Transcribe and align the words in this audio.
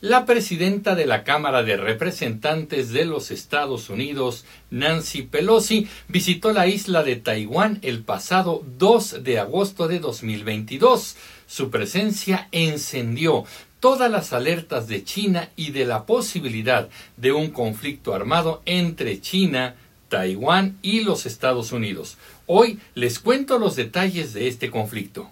la 0.00 0.26
presidenta 0.26 0.94
de 0.94 1.06
la 1.06 1.24
Cámara 1.24 1.62
de 1.62 1.76
Representantes 1.76 2.90
de 2.92 3.06
los 3.06 3.30
Estados 3.30 3.88
Unidos, 3.88 4.44
Nancy 4.70 5.22
Pelosi, 5.22 5.88
visitó 6.08 6.52
la 6.52 6.66
isla 6.66 7.02
de 7.02 7.16
Taiwán 7.16 7.78
el 7.80 8.02
pasado 8.02 8.62
2 8.78 9.24
de 9.24 9.38
agosto 9.38 9.88
de 9.88 9.98
2022. 9.98 11.16
Su 11.46 11.70
presencia 11.70 12.48
encendió 12.52 13.44
todas 13.80 14.10
las 14.10 14.34
alertas 14.34 14.86
de 14.86 15.02
China 15.02 15.48
y 15.56 15.70
de 15.70 15.86
la 15.86 16.04
posibilidad 16.04 16.90
de 17.16 17.32
un 17.32 17.50
conflicto 17.50 18.14
armado 18.14 18.60
entre 18.66 19.20
China, 19.22 19.76
Taiwán 20.10 20.76
y 20.82 21.00
los 21.00 21.24
Estados 21.24 21.72
Unidos. 21.72 22.18
Hoy 22.46 22.78
les 22.94 23.18
cuento 23.18 23.58
los 23.58 23.76
detalles 23.76 24.34
de 24.34 24.48
este 24.48 24.70
conflicto. 24.70 25.30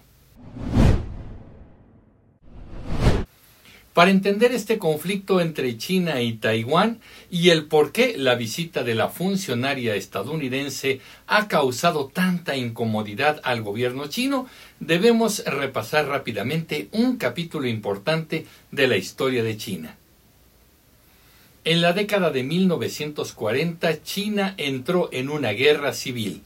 Para 3.95 4.11
entender 4.11 4.51
este 4.51 4.77
conflicto 4.77 5.39
entre 5.39 5.77
China 5.77 6.21
y 6.21 6.33
Taiwán 6.33 6.99
y 7.31 7.51
el 7.51 7.63
por 7.63 7.93
qué 7.93 8.17
la 8.17 8.35
visita 8.35 8.83
de 8.83 8.93
la 8.93 9.07
funcionaria 9.07 9.95
estadounidense 9.95 10.99
ha 11.27 11.47
causado 11.47 12.07
tanta 12.07 12.57
incomodidad 12.57 13.39
al 13.45 13.61
gobierno 13.61 14.07
chino, 14.07 14.47
debemos 14.81 15.45
repasar 15.45 16.07
rápidamente 16.07 16.89
un 16.91 17.15
capítulo 17.15 17.69
importante 17.69 18.45
de 18.69 18.87
la 18.89 18.97
historia 18.97 19.43
de 19.43 19.55
China. 19.55 19.95
En 21.63 21.79
la 21.79 21.93
década 21.93 22.31
de 22.31 22.43
1940, 22.43 24.03
China 24.03 24.55
entró 24.57 25.07
en 25.13 25.29
una 25.29 25.51
guerra 25.51 25.93
civil. 25.93 26.41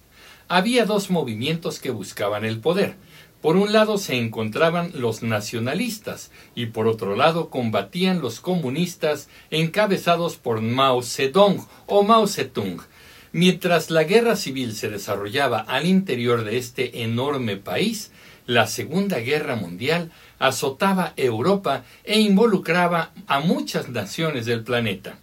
Había 0.49 0.85
dos 0.85 1.09
movimientos 1.09 1.79
que 1.79 1.89
buscaban 1.89 2.45
el 2.45 2.59
poder, 2.59 2.93
por 3.41 3.55
un 3.55 3.71
lado 3.71 3.97
se 3.97 4.17
encontraban 4.17 4.91
los 4.95 5.23
nacionalistas 5.23 6.31
y 6.55 6.67
por 6.67 6.87
otro 6.87 7.15
lado 7.15 7.49
combatían 7.49 8.21
los 8.21 8.41
comunistas 8.41 9.29
encabezados 9.49 10.35
por 10.35 10.61
Mao 10.61 11.01
Zedong 11.01 11.65
o 11.85 12.03
Mao 12.03 12.27
Zedong. 12.27 12.81
Mientras 13.31 13.91
la 13.91 14.03
guerra 14.03 14.35
civil 14.35 14.75
se 14.75 14.89
desarrollaba 14.89 15.59
al 15.59 15.85
interior 15.85 16.43
de 16.43 16.57
este 16.57 17.03
enorme 17.03 17.57
país, 17.57 18.11
la 18.45 18.65
Segunda 18.65 19.19
Guerra 19.19 19.55
Mundial 19.55 20.11
azotaba 20.39 21.13
Europa 21.15 21.85
e 22.03 22.19
involucraba 22.19 23.11
a 23.27 23.39
muchas 23.39 23.89
naciones 23.89 24.47
del 24.47 24.63
planeta. 24.63 25.19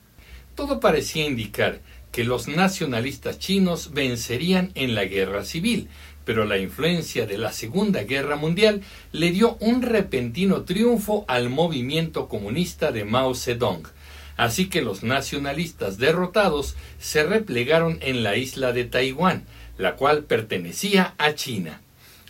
Todo 0.54 0.78
parecía 0.78 1.26
indicar 1.26 1.80
que 2.12 2.24
los 2.24 2.48
nacionalistas 2.48 3.38
chinos 3.38 3.92
vencerían 3.92 4.70
en 4.74 4.94
la 4.94 5.04
guerra 5.04 5.44
civil, 5.44 5.88
pero 6.26 6.44
la 6.44 6.58
influencia 6.58 7.24
de 7.24 7.38
la 7.38 7.52
Segunda 7.52 8.02
Guerra 8.02 8.34
Mundial 8.34 8.82
le 9.12 9.30
dio 9.30 9.56
un 9.60 9.80
repentino 9.80 10.64
triunfo 10.64 11.24
al 11.28 11.48
movimiento 11.50 12.28
comunista 12.28 12.90
de 12.90 13.04
Mao 13.04 13.34
Zedong. 13.36 13.84
Así 14.36 14.68
que 14.68 14.82
los 14.82 15.04
nacionalistas 15.04 15.98
derrotados 15.98 16.76
se 16.98 17.22
replegaron 17.22 17.98
en 18.02 18.24
la 18.24 18.36
isla 18.36 18.72
de 18.72 18.84
Taiwán, 18.84 19.44
la 19.78 19.94
cual 19.94 20.24
pertenecía 20.24 21.14
a 21.16 21.34
China. 21.34 21.80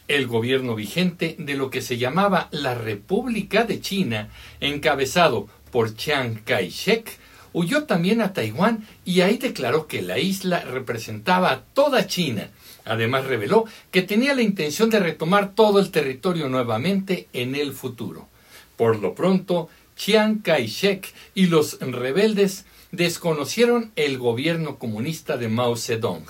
El 0.08 0.26
gobierno 0.26 0.74
vigente 0.74 1.34
de 1.38 1.54
lo 1.54 1.70
que 1.70 1.80
se 1.80 1.96
llamaba 1.96 2.48
la 2.52 2.74
República 2.74 3.64
de 3.64 3.80
China, 3.80 4.28
encabezado 4.60 5.48
por 5.72 5.96
Chiang 5.96 6.44
Kai-shek, 6.44 7.18
huyó 7.56 7.84
también 7.84 8.20
a 8.20 8.32
Taiwán 8.32 8.86
y 9.04 9.22
ahí 9.22 9.38
declaró 9.38 9.86
que 9.86 10.02
la 10.02 10.18
isla 10.18 10.60
representaba 10.60 11.50
a 11.50 11.60
toda 11.62 12.06
China 12.06 12.50
Además 12.86 13.26
reveló 13.26 13.66
que 13.90 14.02
tenía 14.02 14.34
la 14.34 14.42
intención 14.42 14.88
de 14.90 15.00
retomar 15.00 15.54
todo 15.54 15.80
el 15.80 15.90
territorio 15.90 16.48
nuevamente 16.48 17.28
en 17.32 17.56
el 17.56 17.72
futuro. 17.72 18.28
Por 18.76 19.00
lo 19.00 19.14
pronto, 19.14 19.68
Chiang 19.96 20.40
Kai-shek 20.40 21.12
y 21.34 21.46
los 21.46 21.80
rebeldes 21.80 22.64
desconocieron 22.92 23.90
el 23.96 24.18
gobierno 24.18 24.78
comunista 24.78 25.36
de 25.36 25.48
Mao 25.48 25.76
Zedong. 25.76 26.24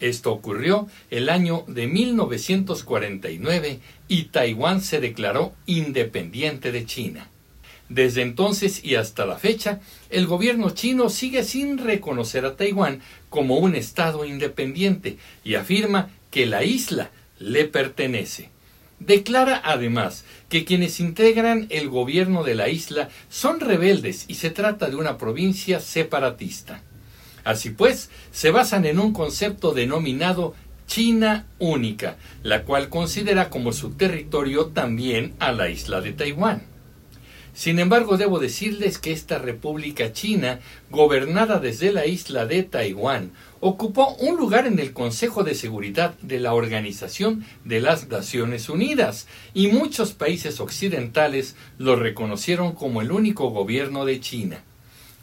Esto 0.00 0.32
ocurrió 0.32 0.88
el 1.10 1.28
año 1.28 1.64
de 1.66 1.88
1949 1.88 3.80
y 4.08 4.24
Taiwán 4.24 4.80
se 4.80 5.00
declaró 5.00 5.52
independiente 5.66 6.72
de 6.72 6.86
China. 6.86 7.28
Desde 7.88 8.22
entonces 8.22 8.84
y 8.84 8.96
hasta 8.96 9.24
la 9.24 9.38
fecha, 9.38 9.80
el 10.10 10.26
gobierno 10.26 10.70
chino 10.70 11.08
sigue 11.08 11.42
sin 11.42 11.78
reconocer 11.78 12.44
a 12.44 12.56
Taiwán 12.56 13.00
como 13.30 13.56
un 13.58 13.74
Estado 13.74 14.24
independiente 14.24 15.16
y 15.42 15.54
afirma 15.54 16.10
que 16.30 16.46
la 16.46 16.64
isla 16.64 17.10
le 17.38 17.64
pertenece. 17.64 18.50
Declara 19.00 19.62
además 19.64 20.24
que 20.48 20.64
quienes 20.64 21.00
integran 21.00 21.66
el 21.70 21.88
gobierno 21.88 22.42
de 22.42 22.56
la 22.56 22.68
isla 22.68 23.08
son 23.30 23.60
rebeldes 23.60 24.24
y 24.28 24.34
se 24.34 24.50
trata 24.50 24.90
de 24.90 24.96
una 24.96 25.16
provincia 25.18 25.80
separatista. 25.80 26.82
Así 27.44 27.70
pues, 27.70 28.10
se 28.32 28.50
basan 28.50 28.84
en 28.84 28.98
un 28.98 29.12
concepto 29.12 29.72
denominado 29.72 30.54
China 30.86 31.46
única, 31.58 32.16
la 32.42 32.64
cual 32.64 32.88
considera 32.88 33.50
como 33.50 33.72
su 33.72 33.92
territorio 33.92 34.66
también 34.66 35.34
a 35.38 35.52
la 35.52 35.70
isla 35.70 36.00
de 36.00 36.12
Taiwán. 36.12 36.62
Sin 37.58 37.80
embargo, 37.80 38.16
debo 38.16 38.38
decirles 38.38 38.98
que 38.98 39.10
esta 39.10 39.38
República 39.38 40.12
China, 40.12 40.60
gobernada 40.90 41.58
desde 41.58 41.92
la 41.92 42.06
isla 42.06 42.46
de 42.46 42.62
Taiwán, 42.62 43.32
ocupó 43.58 44.14
un 44.20 44.36
lugar 44.36 44.68
en 44.68 44.78
el 44.78 44.92
Consejo 44.92 45.42
de 45.42 45.56
Seguridad 45.56 46.14
de 46.20 46.38
la 46.38 46.54
Organización 46.54 47.44
de 47.64 47.80
las 47.80 48.06
Naciones 48.06 48.68
Unidas 48.68 49.26
y 49.54 49.66
muchos 49.66 50.12
países 50.12 50.60
occidentales 50.60 51.56
lo 51.78 51.96
reconocieron 51.96 52.74
como 52.74 53.02
el 53.02 53.10
único 53.10 53.50
gobierno 53.50 54.04
de 54.04 54.20
China. 54.20 54.62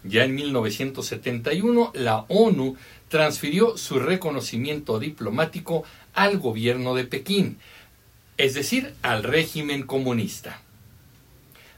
Ya 0.03 0.25
en 0.25 0.35
1971 0.35 1.94
la 1.94 2.25
ONU 2.28 2.75
transfirió 3.07 3.78
su 3.78 4.00
reconocimiento 4.00 5.00
diplomático 5.00 5.85
al 6.13 6.38
gobierno 6.40 6.96
de 6.96 7.06
Pekín, 7.06 7.59
es 8.35 8.56
decir, 8.56 8.94
al 9.03 9.23
régimen 9.23 9.84
comunista. 9.84 10.65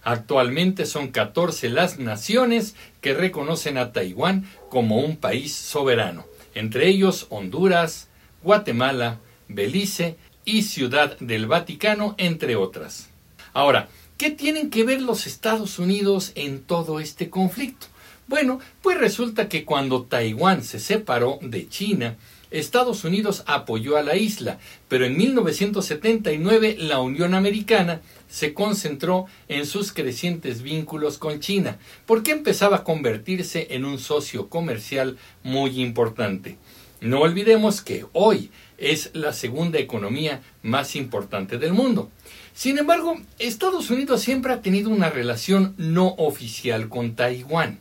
Actualmente 0.10 0.86
son 0.86 1.10
14 1.10 1.68
las 1.68 2.00
naciones 2.00 2.76
que 3.02 3.14
reconocen 3.14 3.78
a 3.78 3.92
Taiwán 3.92 4.50
como 4.70 5.00
un 5.00 5.18
país 5.18 5.54
soberano, 5.54 6.26
entre 6.56 6.88
ellos 6.88 7.28
Honduras, 7.30 8.08
Guatemala, 8.42 9.20
Belice 9.50 10.16
y 10.46 10.62
Ciudad 10.62 11.20
del 11.20 11.46
Vaticano, 11.46 12.16
entre 12.18 12.56
otras. 12.56 13.10
Ahora, 13.52 13.90
¿qué 14.18 14.32
tienen 14.32 14.70
que 14.70 14.86
ver 14.86 15.02
los 15.02 15.28
Estados 15.28 15.78
Unidos 15.78 16.32
en 16.36 16.62
todo 16.62 17.02
este 17.02 17.30
conflicto? 17.30 17.88
Bueno, 18.28 18.62
pues 18.82 18.98
resulta 18.98 19.50
que 19.50 19.66
cuando 19.66 20.04
Taiwán 20.04 20.64
se 20.64 20.80
separó 20.80 21.38
de 21.42 21.68
China, 21.68 22.16
Estados 22.52 23.04
Unidos 23.04 23.44
apoyó 23.46 23.98
a 23.98 24.04
la 24.04 24.16
isla, 24.16 24.60
pero 24.88 25.06
en 25.06 25.18
1979 25.18 26.78
la 26.80 27.00
Unión 27.00 27.34
Americana 27.34 28.02
se 28.30 28.54
concentró 28.54 29.26
en 29.48 29.66
sus 29.66 29.92
crecientes 29.92 30.62
vínculos 30.62 31.18
con 31.18 31.40
China, 31.40 31.78
porque 32.06 32.32
empezaba 32.32 32.78
a 32.78 32.84
convertirse 32.84 33.68
en 33.72 33.86
un 33.86 34.00
socio 34.00 34.50
comercial 34.50 35.18
muy 35.44 35.82
importante. 35.82 36.58
No 37.00 37.22
olvidemos 37.22 37.82
que 37.82 38.06
hoy 38.14 38.50
es 38.78 39.12
la 39.14 39.34
segunda 39.34 39.80
economía 39.80 40.42
más 40.64 40.96
importante 40.96 41.58
del 41.58 41.74
mundo. 41.74 42.10
Sin 42.54 42.80
embargo, 42.80 43.22
Estados 43.38 43.92
Unidos 43.92 44.22
siempre 44.22 44.52
ha 44.52 44.62
tenido 44.62 44.90
una 44.90 45.10
relación 45.10 45.76
no 45.78 46.16
oficial 46.18 46.90
con 46.90 47.16
Taiwán. 47.16 47.80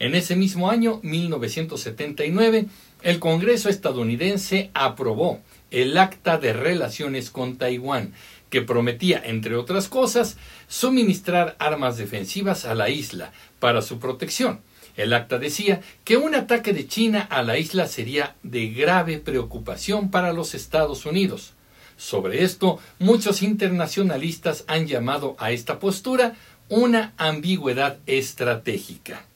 En 0.00 0.14
ese 0.14 0.34
mismo 0.34 0.70
año, 0.70 0.98
1979, 1.02 2.66
el 3.02 3.18
Congreso 3.18 3.68
estadounidense 3.68 4.70
aprobó 4.72 5.40
el 5.70 5.96
Acta 5.98 6.38
de 6.38 6.54
Relaciones 6.54 7.28
con 7.28 7.58
Taiwán, 7.58 8.14
que 8.48 8.62
prometía, 8.62 9.22
entre 9.22 9.56
otras 9.56 9.88
cosas, 9.88 10.38
suministrar 10.68 11.54
armas 11.58 11.98
defensivas 11.98 12.64
a 12.64 12.74
la 12.74 12.88
isla 12.88 13.32
para 13.58 13.82
su 13.82 13.98
protección. 13.98 14.62
El 14.96 15.12
acta 15.12 15.38
decía 15.38 15.82
que 16.02 16.16
un 16.16 16.34
ataque 16.34 16.72
de 16.72 16.88
China 16.88 17.20
a 17.30 17.42
la 17.42 17.58
isla 17.58 17.86
sería 17.86 18.36
de 18.42 18.70
grave 18.70 19.18
preocupación 19.18 20.10
para 20.10 20.32
los 20.32 20.54
Estados 20.54 21.04
Unidos. 21.04 21.52
Sobre 21.98 22.42
esto, 22.42 22.80
muchos 22.98 23.42
internacionalistas 23.42 24.64
han 24.66 24.86
llamado 24.86 25.36
a 25.38 25.52
esta 25.52 25.78
postura 25.78 26.36
una 26.70 27.12
ambigüedad 27.18 27.98
estratégica. 28.06 29.26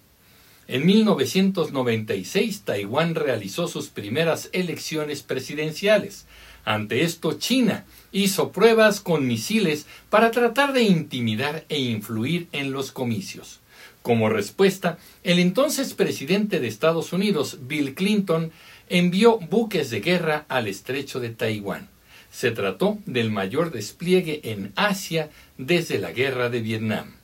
En 0.66 0.86
1996 0.86 2.62
Taiwán 2.64 3.14
realizó 3.14 3.68
sus 3.68 3.88
primeras 3.88 4.48
elecciones 4.52 5.22
presidenciales. 5.22 6.26
Ante 6.64 7.02
esto 7.02 7.34
China 7.34 7.84
hizo 8.12 8.50
pruebas 8.50 9.00
con 9.00 9.26
misiles 9.26 9.86
para 10.08 10.30
tratar 10.30 10.72
de 10.72 10.82
intimidar 10.82 11.64
e 11.68 11.80
influir 11.80 12.48
en 12.52 12.72
los 12.72 12.92
comicios. 12.92 13.60
Como 14.00 14.30
respuesta, 14.30 14.98
el 15.22 15.38
entonces 15.38 15.92
presidente 15.92 16.60
de 16.60 16.68
Estados 16.68 17.12
Unidos, 17.12 17.58
Bill 17.62 17.94
Clinton, 17.94 18.50
envió 18.88 19.38
buques 19.38 19.90
de 19.90 20.00
guerra 20.00 20.46
al 20.48 20.66
estrecho 20.66 21.20
de 21.20 21.30
Taiwán. 21.30 21.88
Se 22.30 22.50
trató 22.50 22.98
del 23.06 23.30
mayor 23.30 23.70
despliegue 23.70 24.40
en 24.44 24.72
Asia 24.76 25.30
desde 25.58 25.98
la 25.98 26.12
guerra 26.12 26.48
de 26.48 26.60
Vietnam. 26.60 27.14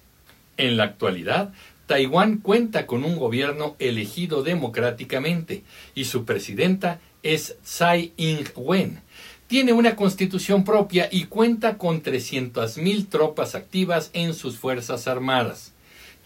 En 0.56 0.76
la 0.76 0.84
actualidad, 0.84 1.52
Taiwán 1.90 2.36
cuenta 2.36 2.86
con 2.86 3.02
un 3.02 3.16
gobierno 3.16 3.74
elegido 3.80 4.44
democráticamente 4.44 5.64
y 5.92 6.04
su 6.04 6.24
presidenta 6.24 7.00
es 7.24 7.56
Tsai 7.64 8.12
Ing-wen. 8.16 9.00
Tiene 9.48 9.72
una 9.72 9.96
constitución 9.96 10.62
propia 10.62 11.08
y 11.10 11.24
cuenta 11.24 11.78
con 11.78 12.00
300.000 12.00 13.08
tropas 13.08 13.56
activas 13.56 14.10
en 14.12 14.34
sus 14.34 14.56
fuerzas 14.56 15.08
armadas. 15.08 15.72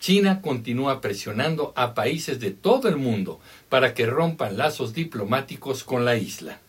China 0.01 0.43
continúa 0.43 1.01
presionando 1.01 1.73
a 1.77 1.95
países 1.95 2.41
de 2.41 2.51
todo 2.51 2.91
el 2.91 2.99
mundo 2.99 3.41
para 3.71 3.95
que 3.95 4.05
rompan 4.05 4.59
lazos 4.59 4.93
diplomáticos 4.93 5.83
con 5.83 6.05
la 6.05 6.17
isla. 6.17 6.61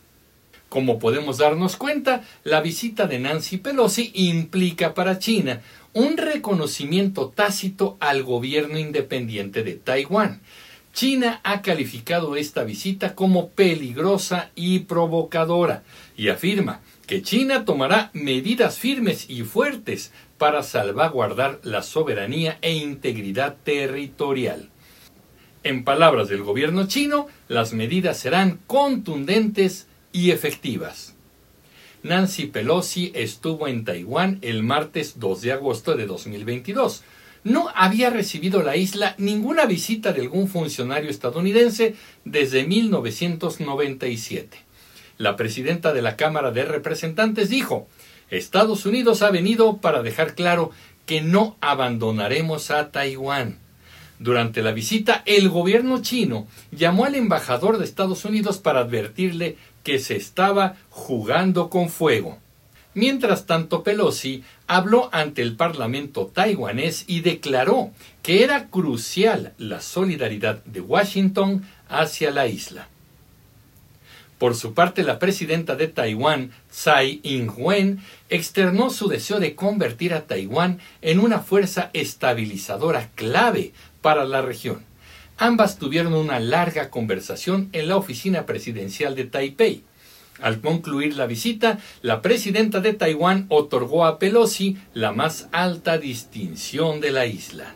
Como 0.68 0.98
podemos 0.98 1.38
darnos 1.38 1.76
cuenta, 1.76 2.24
la 2.42 2.60
visita 2.60 3.06
de 3.06 3.18
Nancy 3.18 3.58
Pelosi 3.58 4.10
implica 4.14 4.94
para 4.94 5.18
China 5.18 5.62
un 5.92 6.16
reconocimiento 6.16 7.28
tácito 7.28 7.96
al 8.00 8.22
gobierno 8.24 8.78
independiente 8.78 9.62
de 9.62 9.74
Taiwán. 9.74 10.40
China 10.92 11.40
ha 11.44 11.62
calificado 11.62 12.36
esta 12.36 12.64
visita 12.64 13.14
como 13.14 13.50
peligrosa 13.50 14.50
y 14.54 14.80
provocadora 14.80 15.84
y 16.16 16.30
afirma 16.30 16.80
que 17.06 17.22
China 17.22 17.64
tomará 17.64 18.10
medidas 18.14 18.78
firmes 18.78 19.28
y 19.28 19.42
fuertes 19.42 20.10
para 20.38 20.62
salvaguardar 20.62 21.60
la 21.62 21.82
soberanía 21.82 22.58
e 22.62 22.72
integridad 22.72 23.56
territorial. 23.62 24.70
En 25.62 25.84
palabras 25.84 26.28
del 26.28 26.42
gobierno 26.42 26.86
chino, 26.86 27.26
las 27.48 27.72
medidas 27.72 28.18
serán 28.18 28.58
contundentes 28.66 29.86
y 30.16 30.30
efectivas. 30.30 31.14
Nancy 32.02 32.46
Pelosi 32.46 33.12
estuvo 33.14 33.68
en 33.68 33.84
Taiwán 33.84 34.38
el 34.40 34.62
martes 34.62 35.20
2 35.20 35.42
de 35.42 35.52
agosto 35.52 35.94
de 35.94 36.06
2022. 36.06 37.02
No 37.44 37.68
había 37.74 38.08
recibido 38.08 38.62
la 38.62 38.76
isla 38.76 39.14
ninguna 39.18 39.66
visita 39.66 40.14
de 40.14 40.22
algún 40.22 40.48
funcionario 40.48 41.10
estadounidense 41.10 41.96
desde 42.24 42.66
1997. 42.66 44.56
La 45.18 45.36
presidenta 45.36 45.92
de 45.92 46.00
la 46.00 46.16
Cámara 46.16 46.50
de 46.50 46.64
Representantes 46.64 47.50
dijo, 47.50 47.86
Estados 48.30 48.86
Unidos 48.86 49.20
ha 49.20 49.30
venido 49.30 49.82
para 49.82 50.02
dejar 50.02 50.34
claro 50.34 50.70
que 51.04 51.20
no 51.20 51.58
abandonaremos 51.60 52.70
a 52.70 52.90
Taiwán. 52.90 53.58
Durante 54.18 54.62
la 54.62 54.72
visita, 54.72 55.22
el 55.26 55.48
gobierno 55.50 56.00
chino 56.00 56.46
llamó 56.70 57.04
al 57.04 57.14
embajador 57.14 57.78
de 57.78 57.84
Estados 57.84 58.24
Unidos 58.24 58.58
para 58.58 58.80
advertirle 58.80 59.56
que 59.82 59.98
se 59.98 60.16
estaba 60.16 60.76
jugando 60.90 61.68
con 61.68 61.90
fuego. 61.90 62.38
Mientras 62.94 63.44
tanto, 63.44 63.82
Pelosi 63.82 64.42
habló 64.66 65.10
ante 65.12 65.42
el 65.42 65.54
Parlamento 65.54 66.30
taiwanés 66.32 67.04
y 67.06 67.20
declaró 67.20 67.90
que 68.22 68.42
era 68.42 68.68
crucial 68.68 69.52
la 69.58 69.82
solidaridad 69.82 70.64
de 70.64 70.80
Washington 70.80 71.66
hacia 71.90 72.30
la 72.30 72.46
isla. 72.46 72.88
Por 74.38 74.54
su 74.54 74.74
parte, 74.74 75.02
la 75.02 75.18
presidenta 75.18 75.76
de 75.76 75.88
Taiwán, 75.88 76.52
Tsai 76.70 77.20
Ing-wen, 77.22 78.00
externó 78.28 78.90
su 78.90 79.08
deseo 79.08 79.40
de 79.40 79.54
convertir 79.54 80.12
a 80.12 80.26
Taiwán 80.26 80.78
en 81.00 81.20
una 81.20 81.40
fuerza 81.40 81.90
estabilizadora 81.94 83.10
clave 83.14 83.72
para 84.06 84.24
la 84.24 84.40
región. 84.40 84.84
Ambas 85.36 85.80
tuvieron 85.80 86.14
una 86.14 86.38
larga 86.38 86.90
conversación 86.90 87.70
en 87.72 87.88
la 87.88 87.96
oficina 87.96 88.46
presidencial 88.46 89.16
de 89.16 89.24
Taipei. 89.24 89.82
Al 90.40 90.60
concluir 90.60 91.16
la 91.16 91.26
visita, 91.26 91.80
la 92.02 92.22
presidenta 92.22 92.80
de 92.80 92.92
Taiwán 92.92 93.46
otorgó 93.48 94.06
a 94.06 94.20
Pelosi 94.20 94.76
la 94.94 95.10
más 95.10 95.48
alta 95.50 95.98
distinción 95.98 97.00
de 97.00 97.10
la 97.10 97.26
isla. 97.26 97.74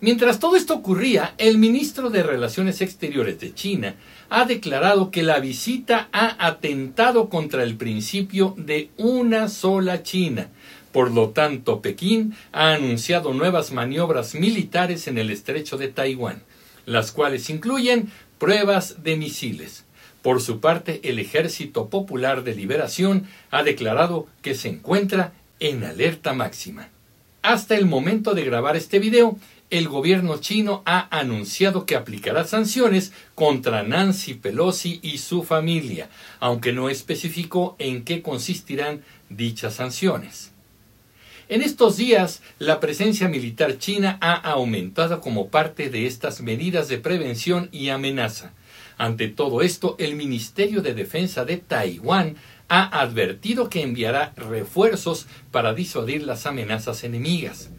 Mientras 0.00 0.40
todo 0.40 0.56
esto 0.56 0.74
ocurría, 0.74 1.34
el 1.38 1.58
ministro 1.58 2.10
de 2.10 2.24
Relaciones 2.24 2.80
Exteriores 2.80 3.38
de 3.38 3.54
China 3.54 3.94
ha 4.28 4.46
declarado 4.46 5.12
que 5.12 5.22
la 5.22 5.38
visita 5.38 6.08
ha 6.10 6.44
atentado 6.44 7.28
contra 7.28 7.62
el 7.62 7.76
principio 7.76 8.52
de 8.58 8.90
una 8.96 9.48
sola 9.48 10.02
China. 10.02 10.48
Por 10.96 11.10
lo 11.10 11.28
tanto, 11.28 11.82
Pekín 11.82 12.34
ha 12.52 12.72
anunciado 12.72 13.34
nuevas 13.34 13.70
maniobras 13.70 14.34
militares 14.34 15.06
en 15.08 15.18
el 15.18 15.28
estrecho 15.28 15.76
de 15.76 15.88
Taiwán 15.88 16.42
las 16.86 17.12
cuales 17.12 17.50
incluyen 17.50 18.10
pruebas 18.38 19.02
de 19.02 19.18
misiles. 19.18 19.84
Por 20.22 20.40
su 20.40 20.58
parte, 20.58 21.02
el 21.04 21.18
Ejército 21.18 21.90
Popular 21.90 22.44
de 22.44 22.54
Liberación 22.54 23.28
ha 23.50 23.62
declarado 23.62 24.26
que 24.40 24.54
se 24.54 24.70
encuentra 24.70 25.34
en 25.60 25.84
alerta 25.84 26.32
máxima. 26.32 26.88
Hasta 27.42 27.76
el 27.76 27.84
momento 27.84 28.32
de 28.32 28.46
grabar 28.46 28.74
este 28.74 28.98
video, 28.98 29.36
el 29.68 29.88
gobierno 29.88 30.38
chino 30.38 30.82
ha 30.86 31.14
anunciado 31.14 31.84
que 31.84 31.96
aplicará 31.96 32.44
sanciones 32.44 33.12
contra 33.34 33.82
Nancy 33.82 34.32
Pelosi 34.32 34.98
y 35.02 35.18
su 35.18 35.42
familia, 35.42 36.08
aunque 36.40 36.72
no 36.72 36.88
especificó 36.88 37.76
en 37.78 38.02
qué 38.02 38.22
consistirán 38.22 39.02
dichas 39.28 39.74
sanciones. 39.74 40.55
En 41.48 41.62
estos 41.62 41.96
días, 41.96 42.42
la 42.58 42.80
presencia 42.80 43.28
militar 43.28 43.78
china 43.78 44.18
ha 44.20 44.34
aumentado 44.34 45.20
como 45.20 45.48
parte 45.48 45.90
de 45.90 46.06
estas 46.06 46.40
medidas 46.40 46.88
de 46.88 46.98
prevención 46.98 47.68
y 47.70 47.90
amenaza. 47.90 48.52
Ante 48.98 49.28
todo 49.28 49.62
esto, 49.62 49.94
el 50.00 50.16
Ministerio 50.16 50.82
de 50.82 50.92
Defensa 50.92 51.44
de 51.44 51.58
Taiwán 51.58 52.34
ha 52.68 53.00
advertido 53.00 53.70
que 53.70 53.82
enviará 53.82 54.32
refuerzos 54.34 55.28
para 55.52 55.72
disuadir 55.72 56.24
las 56.24 56.46
amenazas 56.46 57.04
enemigas. 57.04 57.70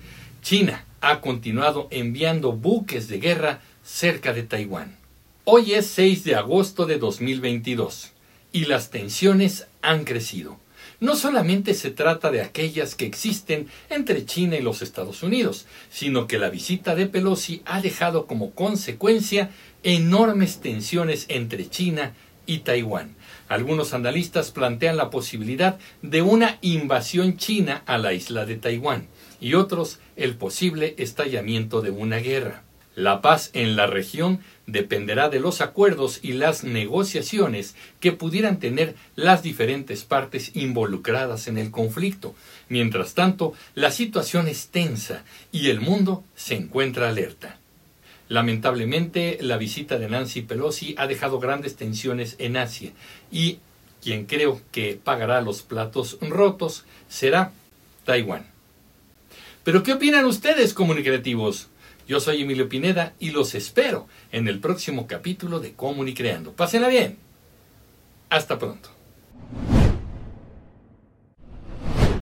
China 0.41 0.85
ha 1.01 1.19
continuado 1.19 1.89
enviando 1.91 2.53
buques 2.53 3.09
de 3.09 3.19
guerra 3.19 3.59
cerca 3.83 4.31
de 4.31 4.43
Taiwán. 4.43 4.95
Hoy 5.43 5.73
es 5.73 5.87
6 5.87 6.23
de 6.23 6.35
agosto 6.35 6.85
de 6.85 6.99
2022 6.99 8.13
y 8.53 8.63
las 8.63 8.91
tensiones 8.91 9.67
han 9.81 10.05
crecido 10.05 10.57
no 10.99 11.15
solamente 11.15 11.73
se 11.73 11.91
trata 11.91 12.31
de 12.31 12.41
aquellas 12.41 12.95
que 12.95 13.05
existen 13.05 13.67
entre 13.89 14.25
China 14.25 14.57
y 14.57 14.61
los 14.61 14.81
Estados 14.81 15.23
Unidos, 15.23 15.65
sino 15.91 16.27
que 16.27 16.39
la 16.39 16.49
visita 16.49 16.95
de 16.95 17.05
Pelosi 17.05 17.61
ha 17.65 17.81
dejado 17.81 18.25
como 18.25 18.51
consecuencia 18.51 19.51
enormes 19.83 20.59
tensiones 20.59 21.25
entre 21.29 21.69
China 21.69 22.13
y 22.45 22.59
Taiwán. 22.59 23.15
Algunos 23.47 23.93
analistas 23.93 24.51
plantean 24.51 24.97
la 24.97 25.09
posibilidad 25.09 25.77
de 26.01 26.21
una 26.21 26.57
invasión 26.61 27.37
china 27.37 27.83
a 27.85 27.97
la 27.97 28.13
isla 28.13 28.45
de 28.45 28.55
Taiwán 28.55 29.07
y 29.39 29.53
otros 29.53 29.99
el 30.15 30.35
posible 30.35 30.95
estallamiento 30.97 31.81
de 31.81 31.91
una 31.91 32.17
guerra. 32.17 32.63
La 32.97 33.21
paz 33.21 33.51
en 33.53 33.75
la 33.75 33.85
región 33.85 34.39
dependerá 34.65 35.29
de 35.29 35.39
los 35.39 35.61
acuerdos 35.61 36.19
y 36.23 36.33
las 36.33 36.63
negociaciones 36.63 37.75
que 37.99 38.11
pudieran 38.11 38.57
tener 38.59 38.95
las 39.15 39.43
diferentes 39.43 40.03
partes 40.03 40.55
involucradas 40.55 41.47
en 41.47 41.59
el 41.59 41.69
conflicto. 41.69 42.33
Mientras 42.69 43.13
tanto, 43.13 43.53
la 43.75 43.91
situación 43.91 44.47
es 44.47 44.69
tensa 44.69 45.23
y 45.51 45.69
el 45.69 45.79
mundo 45.79 46.23
se 46.35 46.55
encuentra 46.55 47.09
alerta. 47.09 47.59
Lamentablemente, 48.29 49.37
la 49.41 49.57
visita 49.57 49.99
de 49.99 50.09
Nancy 50.09 50.41
Pelosi 50.41 50.95
ha 50.97 51.05
dejado 51.05 51.39
grandes 51.39 51.75
tensiones 51.75 52.35
en 52.39 52.57
Asia 52.57 52.93
y 53.31 53.59
quien 54.01 54.25
creo 54.25 54.59
que 54.71 54.99
pagará 55.01 55.41
los 55.41 55.61
platos 55.61 56.17
rotos 56.19 56.83
será 57.07 57.51
Taiwán. 58.05 58.47
Pero 59.63 59.83
¿qué 59.83 59.93
opinan 59.93 60.25
ustedes, 60.25 60.73
comunicativos? 60.73 61.67
Yo 62.07 62.21
soy 62.21 62.43
Emilio 62.43 62.69
Pineda 62.69 63.13
y 63.19 63.31
los 63.31 63.53
espero 63.53 64.07
en 64.31 64.47
el 64.47 64.59
próximo 64.59 65.07
capítulo 65.07 65.59
de 65.59 65.73
Comunicreando. 65.73 66.53
Pásenla 66.53 66.87
bien. 66.87 67.17
Hasta 68.29 68.57
pronto. 68.57 68.96